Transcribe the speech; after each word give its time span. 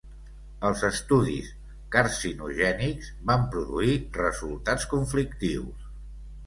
Els 0.69 0.79
estudis 0.87 1.51
carcinogènics 1.97 3.13
van 3.33 3.47
produir 3.53 3.95
resultats 4.19 4.93
conflictius. 4.97 5.91